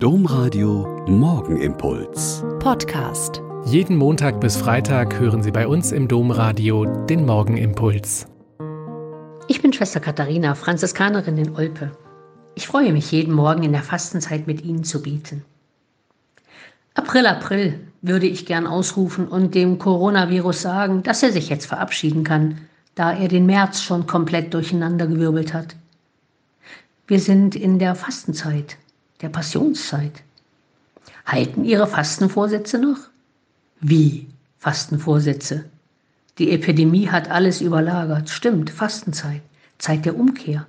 [0.00, 2.44] Domradio Morgenimpuls.
[2.60, 3.42] Podcast.
[3.64, 8.28] Jeden Montag bis Freitag hören Sie bei uns im Domradio den Morgenimpuls.
[9.48, 11.90] Ich bin Schwester Katharina, Franziskanerin in Olpe.
[12.54, 15.44] Ich freue mich, jeden Morgen in der Fastenzeit mit Ihnen zu beten.
[16.94, 22.22] April, April würde ich gern ausrufen und dem Coronavirus sagen, dass er sich jetzt verabschieden
[22.22, 22.58] kann,
[22.94, 25.74] da er den März schon komplett durcheinandergewirbelt hat.
[27.08, 28.76] Wir sind in der Fastenzeit
[29.20, 30.22] der Passionszeit.
[31.26, 32.98] Halten Ihre Fastenvorsätze noch?
[33.80, 34.26] Wie
[34.58, 35.64] Fastenvorsätze?
[36.38, 38.30] Die Epidemie hat alles überlagert.
[38.30, 39.42] Stimmt, Fastenzeit,
[39.78, 40.66] Zeit der Umkehr.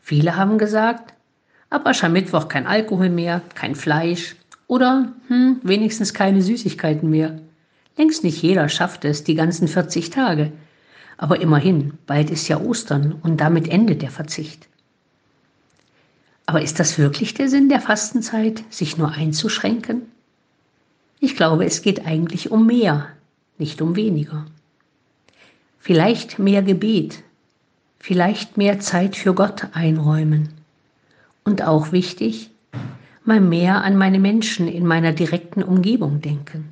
[0.00, 1.12] Viele haben gesagt,
[1.68, 4.36] ab Aschermittwoch kein Alkohol mehr, kein Fleisch
[4.66, 7.38] oder hm, wenigstens keine Süßigkeiten mehr.
[7.96, 10.52] Längst nicht jeder schafft es die ganzen 40 Tage.
[11.18, 14.68] Aber immerhin, bald ist ja Ostern und damit endet der Verzicht.
[16.48, 20.00] Aber ist das wirklich der Sinn der Fastenzeit, sich nur einzuschränken?
[21.20, 23.08] Ich glaube, es geht eigentlich um mehr,
[23.58, 24.46] nicht um weniger.
[25.78, 27.22] Vielleicht mehr Gebet,
[27.98, 30.48] vielleicht mehr Zeit für Gott einräumen.
[31.44, 32.48] Und auch wichtig,
[33.26, 36.70] mal mehr an meine Menschen in meiner direkten Umgebung denken.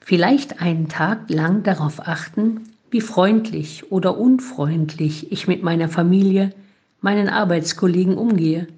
[0.00, 6.52] Vielleicht einen Tag lang darauf achten, wie freundlich oder unfreundlich ich mit meiner Familie,
[7.00, 8.68] meinen Arbeitskollegen umgehe.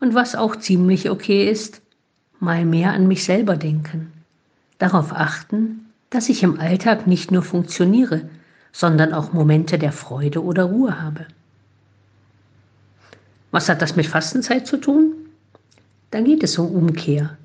[0.00, 1.80] Und was auch ziemlich okay ist,
[2.40, 4.12] mal mehr an mich selber denken.
[4.78, 8.28] Darauf achten, dass ich im Alltag nicht nur funktioniere,
[8.72, 11.26] sondern auch Momente der Freude oder Ruhe habe.
[13.50, 15.14] Was hat das mit Fastenzeit zu tun?
[16.10, 17.36] Dann geht es um Umkehr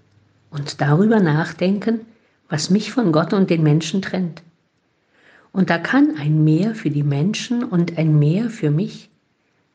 [0.52, 2.02] und darüber nachdenken,
[2.50, 4.44] was mich von Gott und den Menschen trennt.
[5.52, 9.10] Und da kann ein Mehr für die Menschen und ein Mehr für mich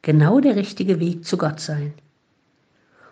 [0.03, 1.93] genau der richtige Weg zu Gott sein.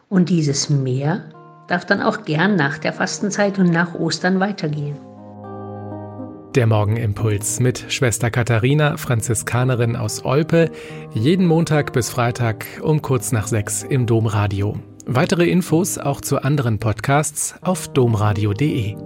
[0.09, 1.25] Und dieses Mehr
[1.69, 4.97] darf dann auch gern nach der Fastenzeit und nach Ostern weitergehen.
[6.55, 10.71] Der Morgenimpuls mit Schwester Katharina, Franziskanerin aus Olpe,
[11.13, 14.79] jeden Montag bis Freitag um kurz nach sechs im Domradio.
[15.05, 19.06] Weitere Infos auch zu anderen Podcasts auf domradio.de.